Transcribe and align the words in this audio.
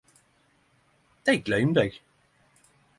Dei 1.27 1.37
gløymde 1.45 1.85
eg! 1.87 2.03